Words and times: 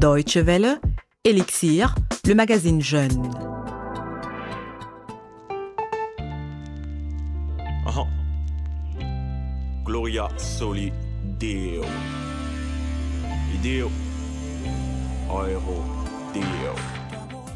Deutsche 0.00 0.38
Welle, 0.38 0.80
Elixir, 1.24 1.94
le 2.26 2.34
magazine 2.34 2.80
Jeune. 2.80 3.30
Aha. 7.84 8.06
Gloria 9.84 10.28
soli 10.38 10.90
Deo. 11.38 11.84
Deo. 13.62 13.90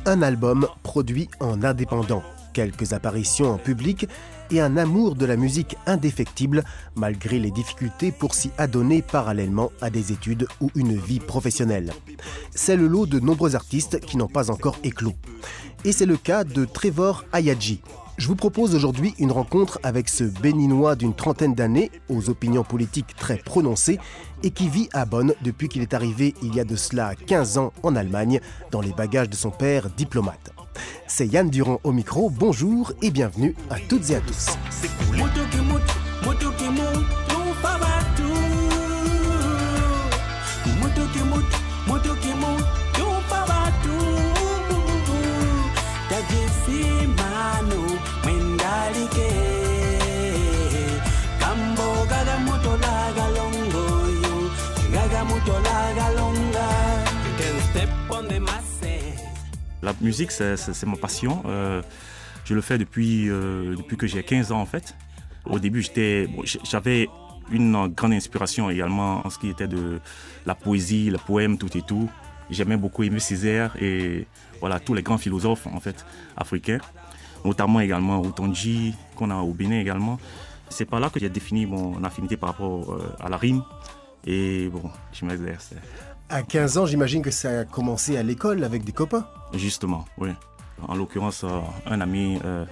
Un 0.04 0.20
album 0.20 0.68
produit 0.82 1.30
en 1.40 1.62
indépendant, 1.62 2.22
quelques 2.52 2.92
apparitions 2.92 3.52
en 3.52 3.56
public 3.56 4.06
et 4.50 4.60
un 4.60 4.76
amour 4.76 5.14
de 5.14 5.26
la 5.26 5.36
musique 5.36 5.76
indéfectible 5.86 6.64
malgré 6.94 7.38
les 7.38 7.50
difficultés 7.50 8.12
pour 8.12 8.34
s'y 8.34 8.50
adonner 8.58 9.02
parallèlement 9.02 9.70
à 9.80 9.90
des 9.90 10.12
études 10.12 10.46
ou 10.60 10.70
une 10.74 10.96
vie 10.96 11.20
professionnelle. 11.20 11.92
C'est 12.54 12.76
le 12.76 12.86
lot 12.86 13.06
de 13.06 13.20
nombreux 13.20 13.56
artistes 13.56 14.00
qui 14.00 14.16
n'ont 14.16 14.28
pas 14.28 14.50
encore 14.50 14.78
éclos. 14.84 15.14
Et 15.84 15.92
c'est 15.92 16.06
le 16.06 16.16
cas 16.16 16.44
de 16.44 16.64
Trevor 16.64 17.24
Ayadji. 17.32 17.80
Je 18.16 18.28
vous 18.28 18.36
propose 18.36 18.76
aujourd'hui 18.76 19.14
une 19.18 19.32
rencontre 19.32 19.80
avec 19.82 20.08
ce 20.08 20.22
béninois 20.22 20.94
d'une 20.94 21.14
trentaine 21.14 21.54
d'années, 21.54 21.90
aux 22.08 22.30
opinions 22.30 22.62
politiques 22.62 23.16
très 23.16 23.36
prononcées, 23.36 23.98
et 24.44 24.50
qui 24.50 24.68
vit 24.68 24.88
à 24.92 25.04
Bonn 25.04 25.34
depuis 25.42 25.68
qu'il 25.68 25.82
est 25.82 25.94
arrivé 25.94 26.34
il 26.40 26.54
y 26.54 26.60
a 26.60 26.64
de 26.64 26.76
cela 26.76 27.14
15 27.26 27.58
ans 27.58 27.72
en 27.82 27.96
Allemagne, 27.96 28.40
dans 28.70 28.80
les 28.80 28.92
bagages 28.92 29.30
de 29.30 29.34
son 29.34 29.50
père 29.50 29.90
diplomate. 29.90 30.52
C'est 31.06 31.26
Yann 31.26 31.50
Durand 31.50 31.80
au 31.84 31.92
micro, 31.92 32.30
bonjour 32.30 32.92
et 33.02 33.10
bienvenue 33.10 33.54
à 33.70 33.76
toutes 33.88 34.10
et 34.10 34.16
à 34.16 34.20
tous. 34.20 34.56
La 59.84 59.92
musique, 60.00 60.32
c'est 60.32 60.86
ma 60.86 60.96
passion. 60.96 61.42
Euh, 61.44 61.82
je 62.46 62.54
le 62.54 62.62
fais 62.62 62.78
depuis, 62.78 63.28
euh, 63.28 63.76
que 63.98 64.06
j'ai 64.06 64.22
15 64.22 64.50
ans 64.50 64.60
en 64.60 64.64
fait. 64.64 64.96
Au 65.44 65.58
début, 65.58 65.84
j'avais 66.64 67.06
une 67.50 67.88
grande 67.88 68.14
inspiration 68.14 68.70
également 68.70 69.26
en 69.26 69.28
ce 69.28 69.38
qui 69.38 69.50
était 69.50 69.68
de 69.68 70.00
la 70.46 70.54
poésie, 70.54 71.10
le 71.10 71.18
poème, 71.18 71.58
tout 71.58 71.76
et 71.76 71.82
tout. 71.82 72.08
J'aimais 72.48 72.78
beaucoup 72.78 73.02
Aimé 73.02 73.20
Césaire 73.20 73.76
et 73.78 74.26
voilà 74.58 74.80
tous 74.80 74.94
les 74.94 75.02
grands 75.02 75.18
philosophes 75.18 75.66
en 75.66 75.80
fait 75.80 76.06
africains, 76.34 76.78
notamment 77.44 77.80
également 77.80 78.22
Otonji 78.22 78.94
qu'on 79.16 79.30
a 79.30 79.36
au 79.36 79.52
Bénin 79.52 79.80
également. 79.80 80.18
C'est 80.70 80.86
par 80.86 80.98
là 80.98 81.10
que 81.10 81.20
j'ai 81.20 81.28
défini 81.28 81.66
mon 81.66 82.02
affinité 82.04 82.38
par 82.38 82.50
rapport 82.50 82.94
euh, 82.94 83.16
à 83.20 83.28
la 83.28 83.36
rime 83.36 83.62
et 84.26 84.70
bon, 84.72 84.90
je 85.12 85.26
m'exerce. 85.26 85.74
À 86.28 86.42
15 86.42 86.78
ans, 86.78 86.86
j'imagine 86.86 87.22
que 87.22 87.30
ça 87.30 87.60
a 87.60 87.64
commencé 87.64 88.16
à 88.16 88.22
l'école 88.22 88.64
avec 88.64 88.84
des 88.84 88.92
copains. 88.92 89.26
Justement, 89.52 90.04
oui. 90.18 90.30
En 90.88 90.94
l'occurrence, 90.94 91.44
euh, 91.44 91.60
un 91.86 92.00
ami 92.00 92.38
euh, 92.44 92.64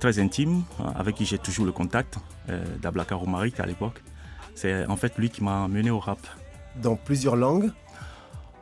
très 0.00 0.18
intime 0.18 0.62
avec 0.96 1.16
qui 1.16 1.24
j'ai 1.24 1.38
toujours 1.38 1.64
le 1.64 1.72
contact, 1.72 2.18
Dablaka 2.82 3.14
Romaric 3.14 3.58
à 3.60 3.66
l'époque. 3.66 4.02
C'est 4.54 4.86
en 4.86 4.96
fait 4.96 5.16
lui 5.18 5.30
qui 5.30 5.42
m'a 5.42 5.68
mené 5.68 5.90
au 5.90 5.98
rap. 5.98 6.18
Dans 6.76 6.96
plusieurs 6.96 7.36
langues 7.36 7.70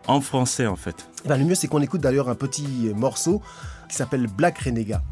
En 0.06 0.20
français, 0.20 0.66
en 0.66 0.76
fait. 0.76 1.08
Ben, 1.26 1.36
le 1.36 1.44
mieux, 1.44 1.54
c'est 1.54 1.68
qu'on 1.68 1.82
écoute 1.82 2.00
d'ailleurs 2.00 2.28
un 2.28 2.34
petit 2.34 2.92
morceau 2.94 3.42
qui 3.88 3.96
s'appelle 3.96 4.26
Black 4.26 4.58
Renégat. 4.58 5.02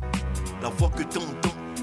La 0.62 0.68
voix 0.70 0.90
que 0.90 1.02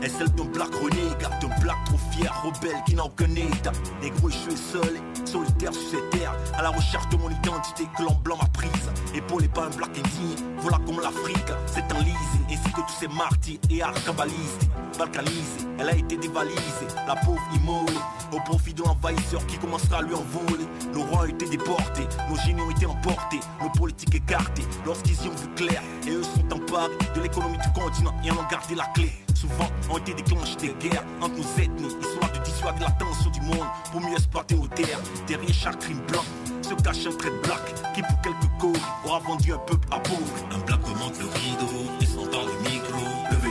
est 0.01 0.09
celle 0.09 0.29
d'un 0.31 0.45
black 0.45 0.73
renégat, 0.75 1.29
d'un 1.41 1.59
black 1.59 1.77
trop 1.85 1.97
fier, 2.11 2.33
rebelle 2.43 2.81
qui 2.85 2.95
n'a 2.95 3.05
aucun 3.05 3.33
état. 3.35 3.71
Négro, 4.01 4.29
je 4.29 4.37
suis 4.37 4.57
seul, 4.57 5.01
solitaire 5.25 5.73
sur 5.73 5.89
cette 5.89 6.09
terre, 6.11 6.33
à 6.57 6.61
la 6.61 6.69
recherche 6.69 7.09
de 7.09 7.17
mon 7.17 7.29
identité 7.29 7.87
que 7.97 8.03
l'homme 8.03 8.21
blanc 8.23 8.37
m'a 8.41 8.47
prise. 8.49 8.89
Épaulé 9.13 9.47
par 9.47 9.65
un 9.65 9.69
black 9.69 9.97
indigne, 9.97 10.43
voilà 10.57 10.77
comme 10.85 10.99
l'Afrique 11.01 11.49
enlisée, 11.95 12.15
ainsi 12.17 12.37
que 12.37 12.38
tous 12.99 13.05
ces 13.05 13.15
martyrs 13.15 13.59
et 13.69 13.81
arcabalistes. 13.81 14.67
Balkanisée, 14.97 15.67
elle 15.79 15.89
a 15.89 15.95
été 15.95 16.17
dévalisée, 16.17 16.87
la 17.07 17.15
pauvre 17.15 17.41
immolée, 17.55 17.97
au 18.31 18.39
profit 18.41 18.73
de 18.73 18.83
l'envahisseur 18.83 19.45
qui 19.47 19.57
commencera 19.57 19.99
à 19.99 20.01
lui 20.01 20.13
envoler. 20.13 20.65
Nos 20.93 21.03
rois 21.03 21.21
ont 21.21 21.25
été 21.25 21.47
déportés, 21.47 22.07
nos 22.29 22.35
génies 22.37 22.61
ont 22.61 22.71
été 22.71 22.85
emportés, 22.85 23.39
nos 23.61 23.69
politiques 23.69 24.15
écartés, 24.15 24.63
lorsqu'ils 24.85 25.15
y 25.25 25.27
ont 25.27 25.35
vu 25.35 25.47
clair, 25.55 25.81
et 26.07 26.11
eux 26.11 26.23
sont 26.23 26.53
emparés 26.53 26.91
de 27.15 27.21
l'économie 27.21 27.57
du 27.57 27.79
continent 27.79 28.13
et 28.23 28.31
en 28.31 28.35
ont 28.35 28.47
gardé 28.49 28.75
la 28.75 28.85
clé. 28.87 29.11
Souvent 29.33 29.69
ont 29.89 29.97
été 29.97 30.13
déclenchées 30.13 30.57
des 30.57 30.89
guerres 30.89 31.03
entre 31.21 31.35
nos 31.35 31.63
ethnies, 31.63 31.95
histoire 32.01 32.31
de 32.31 32.39
dissuader 32.43 32.81
l'attention 32.81 33.29
du 33.29 33.41
monde 33.41 33.67
pour 33.91 34.01
mieux 34.01 34.13
exploiter 34.13 34.55
nos 34.55 34.67
terres. 34.67 34.99
Derrière 35.27 35.53
chaque 35.53 35.79
crime 35.79 36.01
blanc 36.07 36.23
se 36.61 36.73
cache 36.83 37.05
un 37.07 37.17
trait 37.17 37.31
de 37.31 37.37
black 37.37 37.93
qui 37.95 38.01
pour 38.01 38.21
quelques 38.21 38.51
causes 38.59 38.81
aura 39.05 39.19
vendu 39.19 39.53
un 39.53 39.57
peuple 39.59 39.87
à 39.91 39.99
pauvre. 39.99 40.33
Un 40.51 40.59
black 40.59 40.83
remonte 40.83 41.17
le 41.19 41.27
rideau 41.27 41.91
et 42.01 42.05
s'entend 42.05 42.45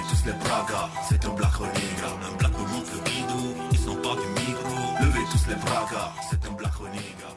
tous 0.09 0.25
les 0.27 0.33
bras, 0.33 0.67
gars, 0.69 0.89
c'est 1.09 1.25
un 1.25 1.35
black 1.35 1.53
renégat. 1.53 2.15
Un 2.27 2.37
black 2.39 2.53
remonte 2.55 2.87
le 2.93 3.11
rideau 3.11 3.55
et 3.73 3.77
s'empare 3.77 4.17
du 4.17 4.29
micro. 4.41 4.69
Levez 5.03 5.25
tous 5.31 5.49
les 5.49 5.55
bras, 5.57 5.87
gars, 5.93 6.13
c'est 6.31 6.49
un 6.49 6.53
black 6.53 6.75
renégat. 6.75 7.35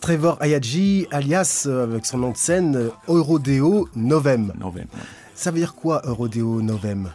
Trevor 0.00 0.38
Ayadji, 0.40 1.06
alias 1.10 1.64
euh, 1.66 1.84
avec 1.84 2.06
son 2.06 2.18
nom 2.18 2.30
de 2.30 2.36
scène, 2.36 2.90
Eurodeo 3.06 3.88
Novem. 3.94 4.52
Novem. 4.58 4.86
Ça 5.34 5.50
veut 5.50 5.58
dire 5.58 5.74
quoi 5.74 6.00
Eurodeo 6.04 6.62
Novem? 6.62 7.10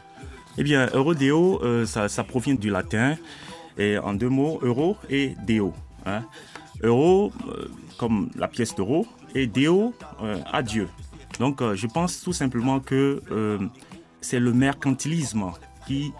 Eh 0.57 0.63
bien, 0.63 0.87
Eurodeo, 0.93 1.61
euh, 1.63 1.85
ça, 1.85 2.07
ça, 2.07 2.23
provient 2.23 2.55
du 2.55 2.69
latin, 2.69 3.15
et 3.77 3.97
en 3.97 4.13
deux 4.13 4.29
mots, 4.29 4.59
euro 4.61 4.97
et 5.09 5.35
deo. 5.47 5.73
Hein. 6.05 6.23
Euro, 6.83 7.33
euh, 7.49 7.69
comme 7.97 8.29
la 8.35 8.47
pièce 8.47 8.75
d'euro, 8.75 9.07
et 9.33 9.47
deo, 9.47 9.93
euh, 10.21 10.37
adieu. 10.53 10.87
Donc, 11.39 11.61
euh, 11.61 11.75
je 11.75 11.87
pense 11.87 12.21
tout 12.21 12.33
simplement 12.33 12.79
que 12.79 13.21
c'est 14.25 14.39
le 14.39 14.53
mercantilisme 14.53 15.51
qui 15.87 16.11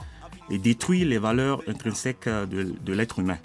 détruit 0.49 1.03
les 1.05 1.17
valeurs 1.17 1.61
intrinsèques 1.67 2.29
de, 2.29 2.73
de 2.87 2.93
l'être 2.93 3.19
humain. 3.19 3.39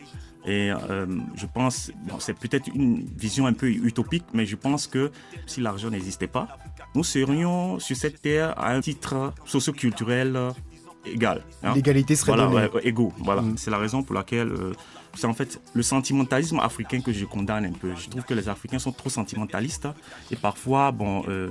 Et 0.47 0.71
euh, 0.71 1.07
je 1.35 1.47
pense, 1.47 1.91
bon, 2.07 2.19
c'est 2.19 2.35
peut-être 2.35 2.69
une 2.75 3.05
vision 3.17 3.47
un 3.47 3.53
peu 3.53 3.69
utopique, 3.69 4.25
mais 4.33 4.47
je 4.47 4.57
pense 4.57 4.87
que 4.87 5.11
si 5.47 5.61
l'argent 5.61 5.91
n'existait 5.91 6.27
pas, 6.27 6.47
nous 6.95 7.05
serions 7.05 7.79
sur 7.79 7.97
cette 7.97 8.21
terre 8.23 8.59
à 8.59 8.73
un 8.73 8.81
titre 8.81 9.33
socioculturel 9.45 10.39
égal. 11.05 11.43
Hein. 11.63 11.75
L'égalité 11.75 12.17
serait 12.17 12.33
voilà, 12.33 12.49
donnée. 12.49 12.69
Ouais, 12.75 12.87
égaux. 12.87 13.13
Voilà. 13.19 13.43
Mm. 13.43 13.57
C'est 13.59 13.71
la 13.71 13.79
raison 13.79 14.03
pour 14.03 14.15
laquelle 14.15 14.49
euh, 14.49 14.73
c'est 15.15 15.27
en 15.27 15.35
fait 15.35 15.61
le 15.75 15.83
sentimentalisme 15.83 16.59
africain 16.61 17.01
que 17.01 17.13
je 17.13 17.25
condamne 17.25 17.67
un 17.67 17.73
peu. 17.73 17.91
Je 17.97 18.09
trouve 18.09 18.25
que 18.25 18.35
les 18.35 18.49
Africains 18.49 18.79
sont 18.79 18.93
trop 18.93 19.11
sentimentalistes 19.11 19.89
et 20.31 20.37
parfois, 20.37 20.91
bon, 20.93 21.25
euh, 21.29 21.49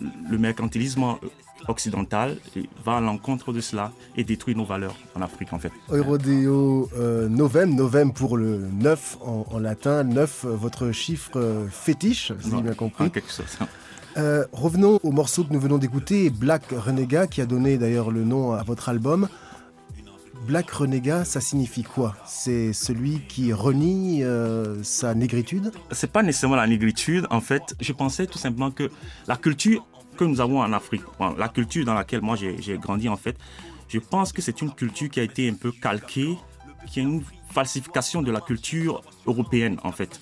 le 0.00 0.38
mercantilisme 0.38 1.16
occidental 1.68 2.36
va 2.84 2.96
à 2.96 3.00
l'encontre 3.00 3.52
de 3.52 3.60
cela 3.60 3.92
et 4.16 4.24
détruit 4.24 4.54
nos 4.54 4.64
valeurs 4.64 4.96
en 5.14 5.22
Afrique 5.22 5.52
en 5.52 5.58
fait. 5.58 5.72
Eurodeo 5.90 6.88
euh, 6.96 7.28
Novem, 7.28 7.74
Novem 7.74 8.12
pour 8.12 8.36
le 8.36 8.58
9 8.58 9.18
en, 9.22 9.46
en 9.50 9.58
latin, 9.58 10.04
9 10.04 10.46
votre 10.46 10.92
chiffre 10.92 11.32
euh, 11.36 11.66
fétiche, 11.68 12.32
si 12.40 12.50
j'ai 12.50 12.62
bien 12.62 12.74
compris. 12.74 13.10
Quelque 13.10 13.30
sorte. 13.30 13.58
Euh, 14.16 14.44
revenons 14.52 14.98
au 15.02 15.12
morceau 15.12 15.44
que 15.44 15.52
nous 15.52 15.60
venons 15.60 15.78
d'écouter, 15.78 16.30
Black 16.30 16.64
Renégat, 16.72 17.26
qui 17.26 17.40
a 17.40 17.46
donné 17.46 17.78
d'ailleurs 17.78 18.10
le 18.10 18.24
nom 18.24 18.52
à 18.52 18.62
votre 18.62 18.88
album. 18.88 19.28
Black 20.46 20.70
Renégat, 20.70 21.24
ça 21.24 21.40
signifie 21.40 21.82
quoi? 21.82 22.16
C'est 22.26 22.72
celui 22.72 23.20
qui 23.28 23.52
renie 23.52 24.24
euh, 24.24 24.82
sa 24.82 25.14
négritude? 25.14 25.70
C'est 25.92 26.10
pas 26.10 26.22
nécessairement 26.22 26.56
la 26.56 26.66
négritude. 26.66 27.26
En 27.30 27.40
fait, 27.40 27.74
je 27.80 27.92
pensais 27.92 28.26
tout 28.26 28.38
simplement 28.38 28.70
que 28.70 28.90
la 29.28 29.36
culture 29.36 29.86
que 30.20 30.24
nous 30.26 30.42
avons 30.42 30.60
en 30.60 30.70
Afrique, 30.74 31.00
la 31.38 31.48
culture 31.48 31.86
dans 31.86 31.94
laquelle 31.94 32.20
moi 32.20 32.36
j'ai 32.36 32.76
grandi 32.76 33.08
en 33.08 33.16
fait, 33.16 33.36
je 33.88 33.98
pense 33.98 34.34
que 34.34 34.42
c'est 34.42 34.60
une 34.60 34.70
culture 34.70 35.08
qui 35.08 35.18
a 35.18 35.22
été 35.22 35.48
un 35.48 35.54
peu 35.54 35.72
calquée, 35.72 36.36
qui 36.86 37.00
est 37.00 37.02
une 37.02 37.22
falsification 37.50 38.20
de 38.20 38.30
la 38.30 38.42
culture 38.42 39.00
européenne 39.26 39.78
en 39.82 39.92
fait. 39.92 40.20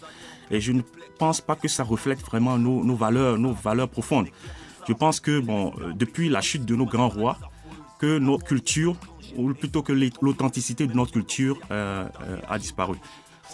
Et 0.52 0.60
je 0.60 0.70
ne 0.70 0.82
pense 1.18 1.40
pas 1.40 1.56
que 1.56 1.66
ça 1.66 1.82
reflète 1.82 2.20
vraiment 2.20 2.58
nos, 2.58 2.84
nos 2.84 2.94
valeurs, 2.94 3.38
nos 3.38 3.52
valeurs 3.52 3.88
profondes. 3.88 4.28
Je 4.86 4.92
pense 4.92 5.18
que 5.18 5.40
bon, 5.40 5.72
euh, 5.80 5.92
depuis 5.92 6.28
la 6.28 6.42
chute 6.42 6.64
de 6.64 6.76
nos 6.76 6.86
grands 6.86 7.08
rois, 7.08 7.36
que 7.98 8.20
notre 8.20 8.44
culture, 8.44 8.94
ou 9.36 9.52
plutôt 9.52 9.82
que 9.82 9.92
l'authenticité 10.22 10.86
de 10.86 10.94
notre 10.94 11.10
culture 11.10 11.58
euh, 11.72 12.06
euh, 12.22 12.38
a 12.48 12.56
disparu. 12.56 12.94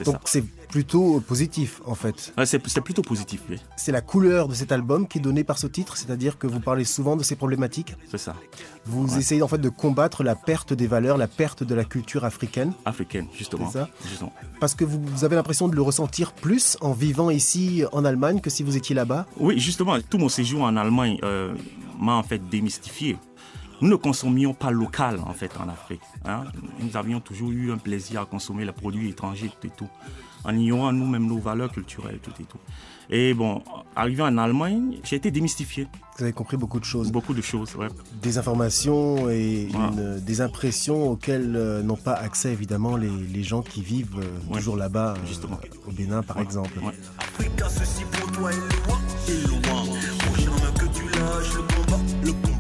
Donc 0.05 0.17
c'est 0.25 0.45
plutôt 0.69 1.21
positif 1.21 1.81
en 1.87 1.95
fait. 1.95 2.33
Ouais, 2.37 2.47
c'est 2.47 2.59
plutôt 2.81 3.03
positif, 3.03 3.41
oui. 3.49 3.59
C'est 3.77 3.93
la 3.93 4.01
couleur 4.01 4.49
de 4.49 4.55
cet 4.55 4.73
album 4.73 5.07
qui 5.07 5.19
est 5.19 5.21
donnée 5.21 5.45
par 5.45 5.59
ce 5.59 5.69
titre, 5.69 5.97
c'est-à-dire 5.97 6.37
que 6.37 6.47
vous 6.49 6.59
parlez 6.59 6.85
souvent 6.85 7.15
de 7.17 7.23
ces 7.23 7.37
problématiques. 7.37 7.95
C'est 8.11 8.19
ça. 8.19 8.35
Vous 8.87 9.07
Ouais. 9.13 9.19
essayez 9.21 9.43
en 9.43 9.49
fait 9.49 9.59
de 9.59 9.69
combattre 9.69 10.25
la 10.25 10.35
perte 10.35 10.73
des 10.73 10.87
valeurs, 10.89 11.17
la 11.17 11.29
perte 11.29 11.63
de 11.63 11.75
la 11.77 11.85
culture 11.85 12.25
africaine, 12.25 12.73
Africaine, 12.85 13.27
justement. 13.37 13.71
C'est 13.71 13.79
ça 13.79 13.89
Justement. 14.09 14.33
parce 14.59 14.75
que 14.75 14.85
vous, 14.85 15.01
vous 15.01 15.25
avez 15.25 15.37
l'impression 15.37 15.69
de 15.69 15.77
le 15.77 15.83
ressentir 15.83 16.33
plus 16.33 16.77
en 16.81 16.93
vivant 16.93 17.31
ici 17.31 17.85
en 17.93 18.05
Allemagne 18.05 18.41
que 18.41 18.51
si 18.51 18.63
vous 18.65 18.77
étiez 18.77 18.95
là-bas. 18.97 19.27
Oui, 19.39 19.59
justement, 19.61 19.97
tout 20.01 20.19
mon 20.19 20.29
séjour 20.29 20.63
en 20.63 20.77
Allemagne 20.77 21.19
euh, 21.23 21.55
m'a 22.01 22.15
en 22.15 22.23
fait 22.25 22.41
démystifié. 22.51 23.17
Nous 23.81 23.89
ne 23.89 23.97
consommions 23.97 24.55
pas 24.55 24.71
local 24.71 25.19
en 25.27 25.33
fait 25.33 25.51
en 25.59 25.69
Afrique. 25.69 26.01
hein. 26.25 26.45
Nous 26.81 26.97
avions 26.97 27.21
toujours 27.21 27.51
eu 27.51 27.73
un 27.73 27.79
plaisir 27.79 28.21
à 28.23 28.27
consommer 28.27 28.65
les 28.65 28.73
produits 28.73 29.09
étrangers 29.11 29.51
tout 29.61 29.67
et 29.67 29.71
tout, 29.71 29.89
en 30.45 30.55
ignorant 30.57 30.93
nous-mêmes 30.93 31.27
nos 31.27 31.39
valeurs 31.39 31.71
culturelles 31.73 32.19
tout 32.23 32.33
et 32.41 32.45
tout. 32.45 32.59
Et 33.11 33.35
bon, 33.35 33.63
arrivé 33.95 34.23
en 34.23 34.39
Allemagne, 34.39 34.97
j'ai 35.05 35.17
été 35.17 35.31
démystifié. 35.31 35.87
Vous 36.17 36.23
avez 36.23 36.33
compris 36.33 36.57
beaucoup 36.57 36.81
de 36.81 36.87
choses, 36.87 37.13
Beaucoup 37.13 37.35
de 37.35 37.43
choses, 37.43 37.75
ouais. 37.77 37.89
des 38.23 38.39
informations 38.39 39.29
et 39.29 39.69
Voilà. 39.73 39.89
une- 39.93 40.21
des 40.21 40.41
impressions 40.41 41.11
auxquelles 41.11 41.55
euh, 41.55 41.83
n'ont 41.83 41.97
pas 41.99 42.15
accès 42.15 42.51
évidemment 42.53 42.97
les, 42.97 43.11
les 43.11 43.43
gens 43.43 43.61
qui 43.61 43.83
vivent 43.83 44.17
euh, 44.19 44.23
Ouais. 44.49 44.57
toujours 44.59 44.77
là-bas, 44.79 45.15
euh, 45.19 45.27
Justement. 45.27 45.59
au 45.87 45.93
Bénin 45.93 46.23
par 46.23 46.39
exemple. 46.41 46.79
Ouais. 46.79 46.95
Africa, 47.19 47.69
ceci 47.69 48.05
pour 48.11 48.33
toi 48.33 48.51
est 48.53 48.57
loin, 48.57 49.01
est 49.29 49.49
loin. 49.49 49.85
Jamais 50.39 50.73
que 50.79 50.87
tu 50.97 51.05
lâches 51.19 51.55
le 51.55 51.63
combat, 51.63 52.03
le 52.25 52.33
combat. 52.33 52.54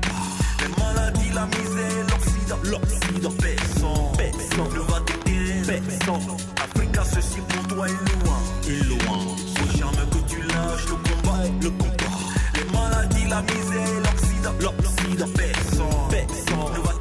La 1.35 1.47
misère, 1.47 2.07
l'Occident, 2.11 2.59
l'Occident. 2.71 3.35
Personne, 3.41 4.17
personne 4.17 4.73
ne 4.73 4.81
va 4.81 5.01
t'aider, 5.01 5.63
personne. 5.67 6.37
Africa, 6.63 7.05
ceci 7.05 7.41
pour 7.49 7.67
toi 7.67 7.89
est 7.89 8.25
loin, 8.25 8.39
est 8.69 8.85
loin. 8.89 9.19
Faut 9.57 9.77
jamais 9.77 10.07
que 10.11 10.31
tu 10.31 10.41
lâches 10.43 10.87
le 10.87 10.95
combat, 10.95 11.43
le 11.61 11.71
combat. 11.71 12.19
Les 12.55 12.73
maladies, 12.73 13.29
la 13.29 13.43
misère, 13.43 14.01
l'Occident, 14.05 14.55
l'Occident. 14.61 15.29
Personne, 15.35 16.09
personne 16.11 16.73
ne 16.73 16.87
va 16.87 16.93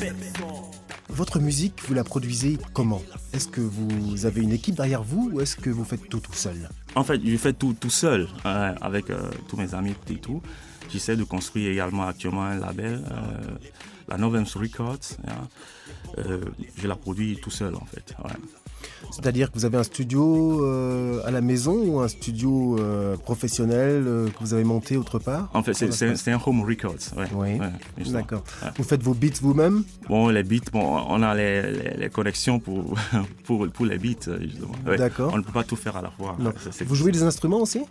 personne. 0.00 0.46
Votre 1.08 1.40
musique, 1.40 1.82
vous 1.88 1.94
la 1.94 2.04
produisez 2.04 2.58
comment? 2.74 3.02
Est-ce 3.32 3.48
que 3.48 3.62
vous 3.62 4.26
avez 4.26 4.42
une 4.42 4.52
équipe 4.52 4.74
derrière 4.74 5.02
vous 5.02 5.30
ou 5.32 5.40
est-ce 5.40 5.56
que 5.56 5.70
vous 5.70 5.84
faites 5.84 6.10
tout 6.10 6.20
tout 6.20 6.34
seul? 6.34 6.68
En 6.94 7.04
fait, 7.04 7.20
je 7.24 7.36
fais 7.38 7.54
tout 7.54 7.74
tout 7.78 7.90
seul 7.90 8.28
euh, 8.44 8.74
avec 8.82 9.08
euh, 9.08 9.30
tous 9.48 9.56
mes 9.56 9.74
amis 9.74 9.94
et 10.10 10.16
tout. 10.16 10.42
J'essaie 10.90 11.16
de 11.16 11.24
construire 11.24 11.70
également 11.70 12.06
actuellement 12.06 12.42
un 12.44 12.58
label, 12.58 13.02
euh, 13.10 13.56
la 14.08 14.16
Novem's 14.18 14.56
Records. 14.56 14.98
hein. 15.26 15.48
Euh, 16.18 16.40
je 16.76 16.86
la 16.86 16.96
produis 16.96 17.38
tout 17.40 17.50
seul 17.50 17.74
en 17.74 17.84
fait. 17.86 18.14
ouais. 18.24 18.30
C'est-à-dire 19.12 19.50
que 19.50 19.58
vous 19.58 19.64
avez 19.64 19.78
un 19.78 19.82
studio 19.84 20.64
euh, 20.64 21.20
à 21.24 21.30
la 21.30 21.40
maison 21.40 21.74
ou 21.86 22.00
un 22.00 22.08
studio 22.08 22.78
euh, 22.78 23.16
professionnel 23.16 24.04
euh, 24.06 24.28
que 24.28 24.38
vous 24.40 24.54
avez 24.54 24.64
monté 24.64 24.96
autre 24.96 25.18
part? 25.18 25.48
En 25.54 25.62
fait, 25.62 25.72
c'est- 25.74 26.28
un 26.30 26.40
home 26.44 26.62
records. 26.62 26.94
Ouais, 27.16 27.26
Oui. 27.34 27.48
ouais. 27.58 28.10
D'accord. 28.10 28.42
Ouais. 28.62 28.70
Vous 28.76 28.82
faites 28.84 29.02
vos 29.02 29.14
beats 29.14 29.38
vous-même? 29.40 29.84
Bon, 30.08 30.28
les 30.28 30.42
beats, 30.42 30.70
bon, 30.72 31.04
on 31.08 31.22
a 31.22 31.34
les, 31.34 31.62
les- 31.72 31.96
les 31.96 32.10
connexions 32.10 32.58
pour, 32.58 32.94
pour, 33.44 33.68
pour 33.68 33.86
les 33.86 33.98
beats, 33.98 34.36
justement. 34.40 34.72
D'accord. 34.98 35.30
On 35.32 35.38
ne 35.38 35.42
peut 35.42 35.52
pas 35.52 35.64
tout 35.64 35.76
faire 35.76 35.96
à 35.96 36.02
la 36.02 36.10
fois. 36.10 36.36
Vous 36.86 36.94
jouez 36.94 37.12
des 37.12 37.22
instruments 37.22 37.60
aussi? 37.60 37.82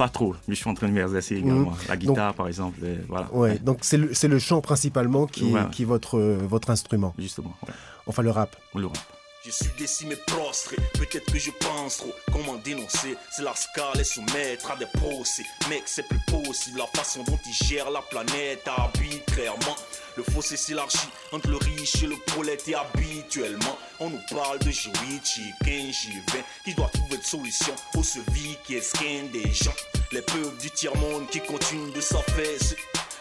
Pas 0.00 0.08
trop, 0.08 0.34
mais 0.48 0.54
je 0.54 0.60
suis 0.60 0.70
en 0.70 0.72
train 0.74 0.88
de 0.88 0.92
m'exercer 0.94 1.36
également. 1.36 1.72
La 1.88 1.96
guitare, 1.96 2.32
par 2.32 2.48
exemple. 2.48 2.82
et 2.84 2.98
voilà. 3.06 3.28
Ouais. 3.34 3.58
Donc 3.58 3.78
c'est 3.82 3.98
le, 3.98 4.10
le 4.28 4.38
chant 4.38 4.62
principalement 4.62 5.26
qui, 5.26 5.44
Ouais. 5.52 5.60
qui 5.72 5.82
est 5.82 5.84
votre, 5.84 6.16
euh, 6.18 6.38
votre 6.48 6.70
instrument. 6.70 7.12
Justement, 7.18 7.54
ouais. 7.68 7.74
Enfin 8.06 8.22
le 8.22 8.30
rap. 8.30 8.56
Le 8.74 8.86
rap. 8.86 8.96
Je 9.42 9.50
suis 9.50 9.70
décimé, 9.78 10.16
prostré, 10.16 10.76
peut-être 10.94 11.32
que 11.32 11.38
je 11.38 11.50
pense 11.50 11.96
trop. 11.96 12.14
Comment 12.30 12.56
dénoncer? 12.56 13.16
C'est 13.30 13.42
la 13.42 13.54
scale 13.54 13.98
et 13.98 14.04
soumettre 14.04 14.70
à 14.70 14.76
des 14.76 14.84
procès. 14.84 15.44
Mec, 15.70 15.84
c'est 15.86 16.06
plus 16.06 16.20
possible 16.26 16.78
la 16.78 16.86
façon 16.88 17.22
dont 17.24 17.38
ils 17.46 17.66
gèrent 17.66 17.90
la 17.90 18.02
planète 18.02 18.68
arbitrairement. 18.68 19.76
Le 20.16 20.24
fossé 20.24 20.58
s'élargit 20.58 21.08
entre 21.32 21.48
le 21.48 21.56
riche 21.56 22.02
et 22.02 22.06
le 22.06 22.16
prolétaire 22.26 22.84
et 22.94 22.98
habituellement. 22.98 23.78
On 23.98 24.10
nous 24.10 24.20
parle 24.28 24.58
de 24.58 24.70
jouir, 24.70 24.92
chicken, 25.24 25.90
J20 25.90 26.44
qui 26.64 26.74
doit 26.74 26.90
trouver 26.92 27.16
de 27.16 27.24
solution 27.24 27.74
aux 27.96 28.02
sevis 28.02 28.58
qui 28.66 28.74
esquinent 28.74 29.30
des 29.30 29.50
gens. 29.54 29.74
Les 30.12 30.20
peuples 30.20 30.58
du 30.58 30.70
tiers-monde 30.70 31.28
qui 31.30 31.40
continuent 31.40 31.94
de 31.94 32.00
s'affaisser. 32.02 32.76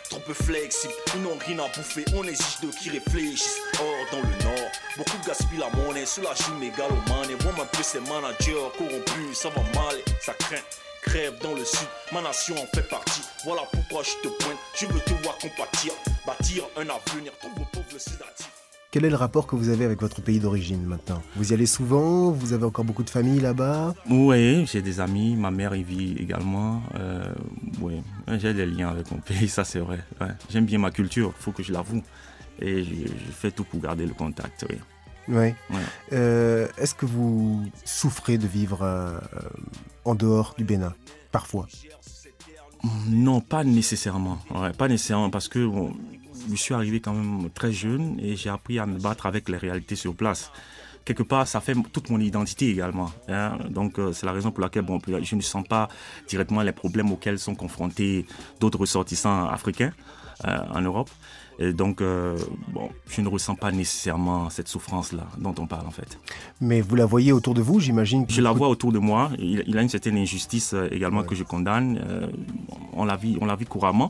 Trop 0.09 0.19
peu 0.21 0.33
flexible, 0.33 0.93
ils 1.15 1.21
n'ont 1.21 1.37
rien 1.45 1.59
à 1.59 1.67
bouffer, 1.67 2.03
on 2.15 2.23
exige 2.23 2.59
d'eux 2.61 2.71
qui 2.81 2.89
réfléchissent. 2.89 3.59
Or, 3.79 4.05
dans 4.11 4.21
le 4.27 4.43
Nord, 4.43 4.68
beaucoup 4.97 5.17
gaspillent 5.25 5.59
la 5.59 5.69
monnaie 5.77 6.05
sous 6.05 6.21
la 6.21 6.33
joue 6.35 6.55
mégalomane. 6.59 7.29
Et 7.31 7.35
voient 7.43 7.63
un 7.63 7.67
peu 7.67 7.83
ces 7.83 7.99
managers 8.01 8.69
corrompus, 8.77 9.33
ça 9.37 9.49
va 9.49 9.61
mal, 9.61 9.95
ça 10.21 10.33
craint. 10.33 10.61
Crève 11.01 11.33
dans 11.41 11.53
le 11.55 11.63
sud, 11.63 11.87
ma 12.11 12.21
nation 12.21 12.55
en 12.55 12.65
fait 12.75 12.87
partie. 12.89 13.21
Voilà 13.45 13.61
pourquoi 13.71 14.03
je 14.03 14.27
te 14.27 14.33
pointe, 14.43 14.57
je 14.75 14.85
veux 14.85 14.99
te 14.99 15.13
voir 15.23 15.37
compatir, 15.37 15.93
bâtir 16.27 16.63
un 16.75 16.81
avenir, 16.81 17.31
trouve 17.39 17.51
vos 17.57 17.65
pauvres 17.71 17.85
le 17.93 17.99
sédatif. 17.99 18.49
Quel 18.91 19.05
est 19.05 19.09
le 19.09 19.15
rapport 19.15 19.45
que 19.47 19.55
vous 19.55 19.69
avez 19.69 19.85
avec 19.85 20.01
votre 20.01 20.19
pays 20.21 20.39
d'origine 20.39 20.83
maintenant? 20.83 21.21
Vous 21.35 21.51
y 21.51 21.53
allez 21.53 21.67
souvent? 21.67 22.31
Vous 22.31 22.53
avez 22.53 22.65
encore 22.65 22.83
beaucoup 22.83 23.03
de 23.03 23.09
famille 23.09 23.39
là-bas? 23.39 23.93
Oui, 24.09 24.65
j'ai 24.65 24.81
des 24.81 24.99
amis, 24.99 25.35
ma 25.35 25.51
mère 25.51 25.73
y 25.75 25.83
vit 25.83 26.15
également. 26.19 26.81
Euh, 26.95 27.23
oui, 27.81 28.01
j'ai 28.39 28.53
des 28.53 28.65
liens 28.65 28.89
avec 28.89 29.09
mon 29.11 29.19
pays, 29.19 29.47
ça 29.47 29.63
c'est 29.63 29.79
vrai. 29.79 29.99
ouais. 30.19 30.27
J'aime 30.49 30.65
bien 30.65 30.79
ma 30.79 30.91
culture, 30.91 31.33
faut 31.39 31.51
que 31.51 31.63
je 31.63 31.71
l'avoue. 31.71 32.03
Et 32.61 32.83
je, 32.83 32.93
je 33.07 33.31
fais 33.31 33.51
tout 33.51 33.63
pour 33.63 33.79
garder 33.79 34.05
le 34.05 34.13
contact. 34.13 34.65
Oui. 34.69 34.75
Ouais. 35.29 35.55
Euh, 36.13 36.67
Est-ce 36.77 36.95
que 36.95 37.05
vous 37.05 37.63
souffrez 37.85 38.37
de 38.37 38.47
vivre 38.47 38.79
euh, 38.81 39.19
en 40.05 40.15
dehors 40.15 40.55
du 40.57 40.63
Bénin 40.63 40.93
Parfois? 41.31 41.67
Non, 43.07 43.41
pas 43.41 43.63
nécessairement. 43.63 44.39
Ouais, 44.55 44.71
pas 44.71 44.87
nécessairement 44.87 45.29
parce 45.29 45.47
que 45.47 45.65
bon, 45.65 45.93
je 46.49 46.55
suis 46.55 46.73
arrivé 46.73 46.99
quand 47.01 47.13
même 47.13 47.49
très 47.51 47.71
jeune 47.71 48.17
et 48.19 48.35
j'ai 48.35 48.49
appris 48.49 48.79
à 48.79 48.85
me 48.85 48.97
battre 48.97 49.25
avec 49.25 49.49
les 49.49 49.57
réalités 49.57 49.95
sur 49.95 50.15
place. 50.15 50.51
Quelque 51.05 51.23
part, 51.23 51.47
ça 51.47 51.59
fait 51.59 51.73
toute 51.91 52.09
mon 52.09 52.19
identité 52.19 52.69
également. 52.69 53.11
hein. 53.27 53.57
Donc, 53.69 53.99
euh, 53.99 54.13
c'est 54.13 54.25
la 54.25 54.31
raison 54.31 54.51
pour 54.51 54.61
laquelle 54.61 54.83
bon, 54.83 54.99
je 55.07 55.35
ne 55.35 55.41
sens 55.41 55.65
pas 55.67 55.89
directement 56.27 56.61
les 56.61 56.71
problèmes 56.71 57.11
auxquels 57.11 57.39
sont 57.39 57.55
confrontés 57.55 58.25
d'autres 58.59 58.79
ressortissants 58.79 59.47
africains 59.47 59.91
en 60.45 60.81
Europe. 60.81 61.09
Et 61.61 61.73
donc, 61.73 61.99
euh, 61.99 62.37
bon, 62.69 62.89
je 63.09 63.19
ne 63.19 63.27
ressens 63.27 63.55
pas 63.55 63.71
nécessairement 63.73 64.49
cette 64.49 64.69
souffrance-là 64.69 65.27
dont 65.37 65.53
on 65.59 65.67
parle 65.67 65.85
en 65.85 65.91
fait. 65.91 66.17
Mais 66.61 66.79
vous 66.79 66.95
la 66.95 67.05
voyez 67.05 67.33
autour 67.33 67.53
de 67.53 67.61
vous, 67.61 67.81
j'imagine 67.81 68.25
que 68.25 68.31
Je 68.31 68.41
la 68.41 68.53
vois 68.53 68.69
autour 68.69 68.93
de 68.93 68.99
moi. 68.99 69.29
Il, 69.37 69.65
il 69.67 69.77
a 69.77 69.81
une 69.81 69.89
certaine 69.89 70.17
injustice 70.17 70.73
euh, 70.73 70.87
également 70.89 71.23
que 71.23 71.35
je 71.35 71.43
condamne. 71.43 72.01
Euh, 72.07 72.27
on 72.93 73.03
la 73.03 73.17
vit, 73.17 73.37
on 73.41 73.45
la 73.45 73.57
vit 73.57 73.65
couramment. 73.65 74.09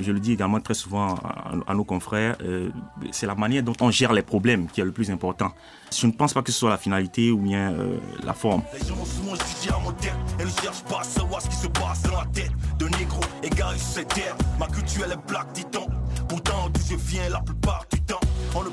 Je 0.00 0.10
le 0.12 0.18
dis 0.20 0.32
également 0.32 0.60
très 0.60 0.74
souvent 0.74 1.14
à, 1.14 1.52
à 1.68 1.74
nos 1.74 1.84
confrères. 1.84 2.36
euh, 2.42 2.70
c'est 3.12 3.26
la 3.26 3.34
manière 3.34 3.62
dont 3.62 3.74
on 3.80 3.90
gère 3.90 4.12
les 4.12 4.22
problèmes 4.22 4.66
qui 4.66 4.80
est 4.80 4.84
le 4.84 4.92
plus 4.92 5.10
important. 5.10 5.50
Je 5.96 6.06
ne 6.08 6.12
pense 6.12 6.32
pas 6.34 6.42
que 6.42 6.50
ce 6.50 6.58
soit 6.58 6.70
la 6.70 6.78
finalité 6.78 7.30
ou 7.30 7.38
bien 7.38 7.72
euh, 7.72 7.98
la 8.24 8.34
forme. 8.34 8.62
Les 8.72 8.86
gens 8.86 8.94
ont 9.00 9.04
souvent 9.04 9.34
jugé 9.36 9.70
à 9.72 9.78
mon 9.78 9.92
terre 9.92 10.16
et 10.40 10.44
ne 10.44 10.48
cherchent 10.50 10.82
pas 10.84 11.00
à 11.00 11.04
savoir 11.04 11.40
ce 11.40 11.48
qui 11.48 11.56
se 11.56 11.68
passe 11.68 12.02
dans 12.02 12.18
la 12.18 12.26
tête 12.32 12.50
de 12.78 12.86
négro 12.98 13.20
égaré 13.42 13.78
sur 13.78 13.86
cette 13.88 14.08
terre. 14.14 14.36
Ma 14.58 14.66
culture 14.66 15.02
elle 15.06 15.12
est 15.12 15.28
black 15.28 15.52
titan. 15.52 15.86
Pourtant 16.28 16.68
d'où 16.72 16.80
je 16.90 16.96
viens 16.96 17.28
la 17.28 17.40
plupart 17.40 17.84
du 17.92 18.00
temps, 18.02 18.20
on 18.56 18.64
ne 18.64 18.70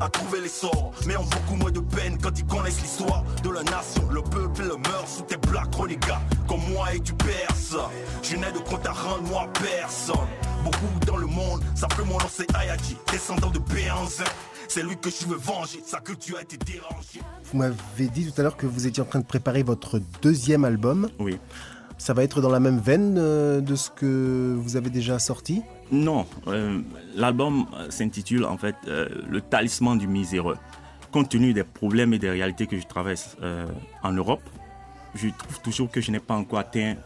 à 0.00 0.08
trouver 0.08 0.40
les 0.40 0.48
sorts. 0.48 0.92
Mais 1.06 1.16
ont 1.16 1.24
beaucoup 1.24 1.56
moins 1.56 1.70
de 1.70 1.80
peine 1.80 2.18
quand 2.22 2.38
ils 2.38 2.46
connaissent 2.46 2.80
l'histoire 2.80 3.24
de 3.42 3.50
la 3.50 3.62
nation. 3.62 4.08
Le 4.10 4.22
peuple 4.22 4.62
le 4.62 4.76
meurt 4.76 5.08
sous 5.08 5.22
tes 5.22 5.36
black 5.36 5.74
renégats. 5.74 6.20
Comme 6.46 6.60
moi 6.72 6.94
et 6.94 7.00
tu 7.00 7.12
perces. 7.14 7.76
Je 8.22 8.36
n'ai 8.36 8.52
de 8.52 8.58
compte 8.58 8.86
à 8.86 8.92
rendre 8.92 9.22
moi 9.28 9.46
personne. 9.54 10.16
Beaucoup 10.64 11.06
dans 11.06 11.16
le 11.16 11.26
monde 11.26 11.62
savent 11.74 11.96
que 11.96 12.02
mon 12.02 12.18
nom 12.18 12.26
c'est 12.30 12.54
Ayadji, 12.56 12.96
descendant 13.10 13.50
de 13.50 13.58
Béanzin. 13.58 14.24
C'est 14.68 14.82
lui 14.82 14.96
que 14.98 15.08
je 15.08 15.26
veux 15.26 15.36
venger, 15.36 15.80
sa 15.84 15.98
culture 16.00 16.36
a 16.36 16.42
été 16.42 16.58
dérangée. 16.58 17.22
Vous 17.44 17.58
m'avez 17.58 18.08
dit 18.12 18.30
tout 18.30 18.38
à 18.38 18.42
l'heure 18.42 18.56
que 18.56 18.66
vous 18.66 18.86
étiez 18.86 19.02
en 19.02 19.06
train 19.06 19.20
de 19.20 19.24
préparer 19.24 19.62
votre 19.62 19.98
deuxième 20.20 20.64
album. 20.64 21.08
Oui. 21.18 21.38
Ça 21.96 22.12
va 22.12 22.22
être 22.22 22.42
dans 22.42 22.50
la 22.50 22.60
même 22.60 22.78
veine 22.78 23.16
euh, 23.18 23.60
de 23.60 23.74
ce 23.74 23.90
que 23.90 24.54
vous 24.58 24.76
avez 24.76 24.90
déjà 24.90 25.18
sorti? 25.18 25.62
Non, 25.90 26.26
euh, 26.46 26.80
l'album 27.14 27.66
euh, 27.74 27.90
s'intitule 27.90 28.44
en 28.44 28.58
fait 28.58 28.76
euh, 28.86 29.08
Le 29.28 29.40
talisman 29.40 29.96
du 29.98 30.06
miséreux. 30.06 30.56
Compte 31.10 31.30
tenu 31.30 31.54
des 31.54 31.64
problèmes 31.64 32.12
et 32.12 32.18
des 32.18 32.28
réalités 32.28 32.66
que 32.66 32.78
je 32.78 32.86
traverse 32.86 33.36
en 34.02 34.12
Europe, 34.12 34.42
je 35.14 35.28
trouve 35.28 35.60
toujours 35.62 35.90
que 35.90 36.02
je 36.02 36.10
n'ai 36.10 36.18
pas 36.20 36.34
encore 36.34 36.58
atteint 36.58 36.96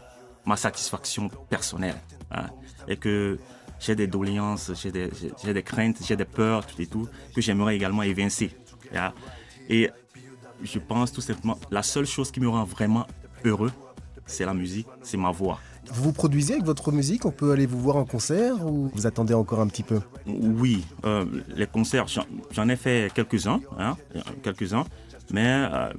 ma 0.45 0.57
satisfaction 0.57 1.29
personnelle. 1.49 1.95
hein, 2.31 2.47
et 2.89 2.97
que 2.97 3.39
j'ai 3.79 3.95
des 3.95 4.07
doléances, 4.07 4.71
j'ai 4.81 4.91
des, 4.91 5.09
j'ai- 5.21 5.31
j'ai 5.41 5.53
des 5.53 5.63
craintes, 5.63 5.99
j'ai 6.05 6.17
des 6.17 6.25
peurs, 6.25 6.65
tout 6.65 6.81
et 6.81 6.87
tout, 6.87 7.07
que 7.33 7.39
j'aimerais 7.41 7.77
également 7.77 8.03
évincer. 8.03 8.51
hein. 8.93 9.13
Et 9.69 9.89
je 10.61 10.79
pense 10.79 11.13
tout 11.13 11.21
simplement, 11.21 11.57
la 11.71 11.81
seule 11.83 12.05
chose 12.05 12.29
qui 12.29 12.41
me 12.41 12.49
rend 12.49 12.65
vraiment 12.65 13.07
heureux, 13.45 13.71
c'est 14.25 14.45
la 14.45 14.53
musique, 14.53 14.87
c'est 15.01 15.15
ma 15.17 15.31
voix. 15.31 15.59
Vous 15.91 16.03
vous 16.03 16.13
produisez 16.13 16.53
avec 16.53 16.65
votre 16.65 16.91
musique 16.91 17.25
On 17.25 17.31
peut 17.31 17.51
aller 17.51 17.65
vous 17.65 17.79
voir 17.79 17.97
en 17.97 18.05
concert 18.05 18.65
ou 18.65 18.89
vous 18.93 19.05
attendez 19.07 19.33
encore 19.33 19.59
un 19.59 19.67
petit 19.67 19.83
peu? 19.83 19.99
Oui, 20.27 20.85
euh, 21.05 21.25
les 21.55 21.67
concerts, 21.67 22.05
j'en- 22.07 22.69
ai 22.69 22.75
fait 22.75 23.11
quelques-uns, 23.13 23.59
hein, 23.77 23.95
quelques-uns, 24.41 24.85
mais 25.31 25.45
euh, 25.71 25.89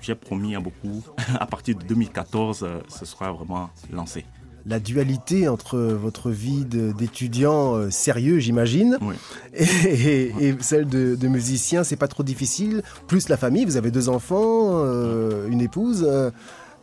j'ai 0.00 0.14
promis 0.14 0.54
à 0.56 0.60
beaucoup, 0.60 1.02
à 1.40 1.46
partir 1.46 1.76
de 1.76 1.84
2014, 1.84 2.62
euh, 2.62 2.80
ce 2.88 3.04
sera 3.06 3.32
vraiment 3.32 3.70
lancé. 3.92 4.24
La 4.66 4.78
dualité 4.78 5.48
entre 5.48 5.76
votre 5.78 6.30
vie 6.30 6.64
d'étudiant 6.64 7.90
sérieux, 7.90 8.38
j'imagine, 8.38 8.96
Oui. 9.02 9.14
et, 9.54 9.64
et- 9.64 10.48
et 10.48 10.56
celle 10.60 10.86
de, 10.86 11.16
de 11.16 11.28
musicien, 11.28 11.82
c'est 11.82 11.96
pas 11.96 12.06
trop 12.06 12.22
difficile. 12.22 12.82
Plus 13.08 13.28
la 13.28 13.36
famille, 13.36 13.64
vous 13.64 13.76
avez 13.76 13.90
deux 13.90 14.08
enfants, 14.08 14.82
euh, 14.84 15.48
une 15.48 15.60
épouse. 15.60 16.04
euh, 16.08 16.30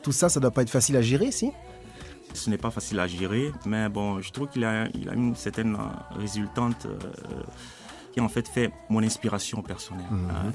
tout 0.01 0.11
ça, 0.13 0.29
ça 0.29 0.39
doit 0.39 0.51
pas 0.51 0.61
être 0.61 0.69
facile 0.69 0.95
à 0.97 1.01
gérer, 1.01 1.29
si? 1.31 1.51
Ce 2.33 2.49
n'est 2.49 2.57
pas 2.57 2.71
facile 2.71 2.99
à 2.99 3.07
gérer, 3.07 3.51
mais 3.65 3.89
bon, 3.89 4.21
je 4.21 4.31
trouve 4.31 4.47
qu'il 4.49 4.63
a, 4.63 4.87
il 4.93 5.09
a 5.09 5.13
une 5.13 5.35
certaine 5.35 5.75
euh, 5.75 6.19
résultante 6.19 6.85
euh, 6.85 6.97
qui 8.13 8.21
en 8.21 8.29
fait 8.29 8.47
fait 8.47 8.71
mon 8.89 9.03
inspiration 9.03 9.61
personnelle. 9.61 10.05
hein. 10.11 10.51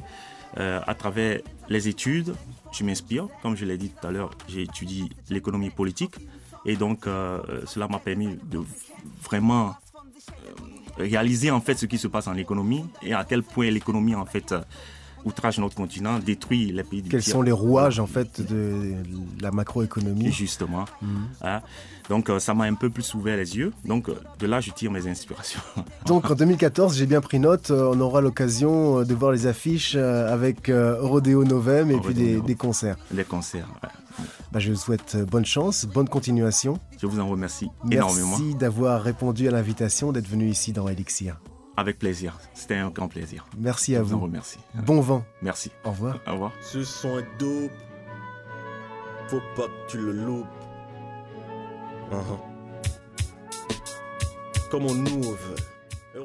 Euh, 0.58 0.80
à 0.86 0.94
travers 0.94 1.40
les 1.68 1.88
études, 1.88 2.34
je 2.72 2.84
m'inspire. 2.84 3.26
Comme 3.42 3.56
je 3.56 3.64
l'ai 3.64 3.76
dit 3.76 3.90
tout 3.90 4.06
à 4.06 4.12
l'heure, 4.12 4.30
j'ai 4.48 4.62
étudié 4.62 5.08
l'économie 5.28 5.70
politique 5.70 6.14
et 6.64 6.76
donc 6.76 7.06
euh, 7.06 7.40
euh, 7.48 7.62
cela 7.66 7.88
m'a 7.88 7.98
permis 7.98 8.38
de 8.44 8.60
vraiment 9.22 9.74
euh, 10.30 10.52
réaliser 10.96 11.50
en 11.50 11.60
fait 11.60 11.74
ce 11.74 11.86
qui 11.86 11.98
se 11.98 12.06
passe 12.06 12.28
en 12.28 12.36
économie 12.36 12.84
et 13.02 13.12
à 13.14 13.24
quel 13.24 13.42
point 13.42 13.68
l'économie 13.68 14.14
en 14.14 14.26
fait 14.26 14.52
euh, 14.52 14.60
outrage 15.24 15.58
notre 15.58 15.74
continent, 15.74 16.18
détruit 16.18 16.72
les 16.72 16.84
pays 16.84 17.02
du 17.02 17.10
Quels 17.10 17.22
tiers. 17.22 17.34
sont 17.34 17.42
les 17.42 17.52
rouages, 17.52 17.98
en 18.00 18.06
fait, 18.06 18.40
de 18.40 18.94
la 19.40 19.50
macroéconomie 19.50 20.32
Justement. 20.32 20.84
Hein. 21.42 21.60
Donc 22.08 22.28
euh, 22.28 22.38
ça 22.38 22.54
m'a 22.54 22.64
un 22.64 22.74
peu 22.74 22.90
plus 22.90 23.14
ouvert 23.14 23.36
les 23.36 23.56
yeux. 23.56 23.72
Donc 23.84 24.08
euh, 24.08 24.14
de 24.38 24.46
là, 24.46 24.60
je 24.60 24.70
tire 24.70 24.90
mes 24.90 25.06
inspirations. 25.06 25.60
Donc 26.06 26.30
en 26.30 26.34
2014, 26.34 26.96
j'ai 26.96 27.06
bien 27.06 27.20
pris 27.20 27.38
note, 27.38 27.70
euh, 27.70 27.90
on 27.94 28.00
aura 28.00 28.20
l'occasion 28.20 29.02
de 29.02 29.14
voir 29.14 29.32
les 29.32 29.46
affiches 29.46 29.96
avec 29.96 30.70
Rodeo 30.70 31.44
Novem 31.44 31.90
et 31.90 31.98
puis 31.98 32.14
des, 32.14 32.54
concerts. 32.54 32.96
les 33.12 33.24
concerts. 33.24 33.68
ouais. 33.82 33.88
Bah, 34.52 34.60
je 34.60 34.70
vous 34.70 34.78
souhaite 34.78 35.16
bonne 35.28 35.44
chance, 35.44 35.86
bonne 35.86 36.08
continuation. 36.08 36.78
Je 37.00 37.06
vous 37.06 37.18
en 37.18 37.26
remercie 37.26 37.68
énormément. 37.90 38.28
Merci 38.38 38.54
d'avoir 38.54 39.02
répondu 39.02 39.48
à 39.48 39.50
l'invitation 39.50 40.12
d'être 40.12 40.28
venu 40.28 40.48
ici 40.48 40.72
dans 40.72 40.86
Elixir. 40.86 41.36
Avec 41.76 41.98
plaisir. 41.98 42.38
C'était 42.54 42.76
un 42.76 42.90
grand 42.90 43.08
plaisir. 43.08 43.46
Merci 43.58 43.94
Je 43.94 43.98
à 43.98 44.02
vous 44.02 44.14
en 44.14 44.18
vous. 44.18 44.24
remercie. 44.24 44.58
Bon 44.74 45.00
vent. 45.00 45.24
Merci. 45.42 45.70
Au 45.84 45.90
revoir. 45.90 46.20
Au 46.26 46.32
revoir. 46.32 46.52
Ce 46.62 46.84
son 46.84 47.18
est 47.18 47.26
dope. 47.38 47.70
Faut 49.28 49.40
pas 49.56 49.66
que 49.66 49.90
tu 49.90 49.98
le 49.98 50.12
loupes. 50.12 50.46
Uh-huh. 52.12 52.38
Comme 54.70 54.84
on 54.86 54.92
veut. 54.94 55.56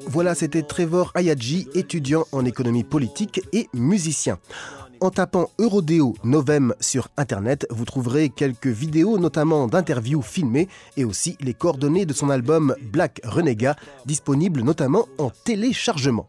Voilà, 0.06 0.34
c'était 0.36 0.62
Trevor 0.62 1.10
Ayadji, 1.14 1.68
étudiant 1.74 2.24
en 2.32 2.44
économie 2.44 2.84
politique 2.84 3.40
et 3.52 3.68
musicien. 3.74 4.38
En 5.02 5.08
tapant 5.08 5.48
Eurodeo 5.58 6.14
Novem 6.24 6.74
sur 6.78 7.08
Internet, 7.16 7.66
vous 7.70 7.86
trouverez 7.86 8.28
quelques 8.28 8.66
vidéos, 8.66 9.18
notamment 9.18 9.66
d'interviews 9.66 10.20
filmées, 10.20 10.68
et 10.98 11.06
aussi 11.06 11.38
les 11.40 11.54
coordonnées 11.54 12.04
de 12.04 12.12
son 12.12 12.28
album 12.28 12.74
Black 12.82 13.22
Renégat, 13.24 13.76
disponible 14.04 14.60
notamment 14.60 15.06
en 15.16 15.30
téléchargement. 15.30 16.28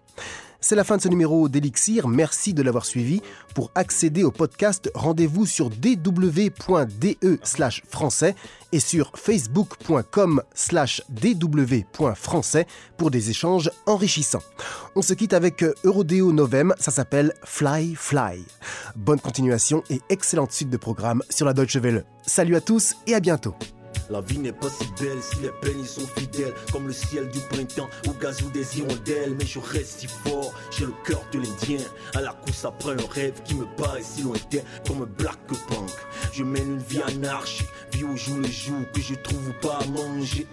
C'est 0.64 0.76
la 0.76 0.84
fin 0.84 0.98
de 0.98 1.02
ce 1.02 1.08
numéro 1.08 1.50
d'Elixir. 1.50 2.08
Merci 2.08 2.54
de 2.54 2.62
l'avoir 2.62 2.86
suivi. 2.86 3.22
Pour 3.56 3.72
accéder 3.74 4.24
au 4.24 4.30
podcast, 4.30 4.92
rendez-vous 4.94 5.48
sur 5.48 5.72
dw.de 5.72 7.40
français 7.90 8.36
et 8.72 8.80
sur 8.80 9.12
facebook.com 9.16 10.44
slash 10.54 11.02
dw.français 11.10 12.68
pour 12.96 13.10
des 13.10 13.32
échanges 13.32 13.72
enrichissants. 13.88 14.44
On 14.96 15.02
se 15.02 15.16
quitte 15.16 15.34
avec 15.34 15.66
Eurodeo 15.84 16.32
Novem, 16.32 16.76
ça 16.80 16.92
s'appelle 16.92 17.34
Fly 17.44 17.96
Fly. 17.96 18.46
Bonne 18.96 19.20
continuation 19.20 19.84
et 19.90 20.00
excellente 20.10 20.52
suite 20.52 20.70
de 20.70 20.78
programme 20.78 21.24
sur 21.32 21.48
la 21.48 21.54
Deutsche 21.54 21.78
Welle. 21.78 22.06
Salut 22.26 22.56
à 22.56 22.62
tous 22.62 22.96
et 23.08 23.16
à 23.16 23.20
bientôt. 23.20 23.56
La 24.10 24.22
vie 24.22 24.40
n'est 24.40 24.52
pas 24.52 24.70
si 24.70 24.86
belle 25.02 25.22
si 25.22 25.40
les 25.40 25.52
peines 25.62 25.82
y 25.82 25.88
sont 25.88 26.08
fidèles. 26.18 26.54
Comme 26.72 26.88
le 26.88 26.94
ciel 26.94 27.30
du 27.30 27.40
printemps 27.40 27.90
au 28.08 28.12
gazou 28.14 28.50
des 28.50 28.78
hirondelles. 28.78 29.36
Mais 29.38 29.46
je 29.46 29.60
reste 29.60 30.00
si 30.02 30.08
fort, 30.08 30.54
j'ai 30.72 30.86
le 30.86 30.94
cœur 31.06 31.24
de 31.32 31.40
l'Indien. 31.40 31.86
À 32.14 32.22
la 32.22 32.34
course 32.34 32.66
après 32.66 32.94
un 32.94 33.08
rêve 33.14 33.42
qui 33.44 33.56
me 33.56 33.66
paraît 33.78 34.04
si 34.04 34.24
lointain. 34.24 34.60
Comme 34.88 35.04
un 35.04 35.10
black 35.18 35.40
punk 35.48 35.90
Je 36.34 36.44
mène 36.44 36.74
une 36.74 36.80
vie 36.80 37.02
anarchique, 37.02 37.68
vie 37.94 38.04
au 38.04 38.16
jour 38.16 38.38
le 38.38 38.48
jour 38.48 38.78
Que 38.94 39.02
je 39.02 39.16
trouve 39.16 39.52
pas 39.62 39.80
à 39.82 39.86
manger 39.88 40.48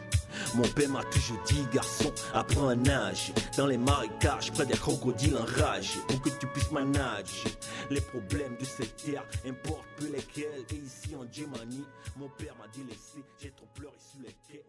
mon 0.55 0.69
père 0.69 0.88
m'a 0.88 1.05
toujours 1.05 1.38
dit, 1.47 1.67
garçon, 1.73 2.12
apprends 2.35 2.69
à 2.69 2.75
nager. 2.75 3.33
Dans 3.57 3.67
les 3.67 3.78
marécages, 3.78 4.52
près 4.52 4.67
des 4.67 4.76
crocodiles 4.76 5.37
enragés 5.37 6.00
Pour 6.09 6.21
que 6.23 6.31
tu 6.31 6.47
puisses 6.49 6.71
manager. 6.71 7.52
Les 7.90 8.00
problèmes 8.00 8.57
de 8.59 8.64
cette 8.64 8.97
terre, 8.97 9.25
importe 9.47 9.87
peu 9.97 10.07
lesquels. 10.07 10.64
Et 10.71 10.76
ici 10.76 11.14
en 11.14 11.31
Germanie, 11.31 11.85
mon 12.17 12.28
père 12.31 12.55
m'a 12.59 12.69
délaissé 12.69 13.25
J'ai 13.40 13.50
trop 13.50 13.67
pleuré 13.75 13.97
sous 13.99 14.21
les 14.23 14.37
quais 14.49 14.64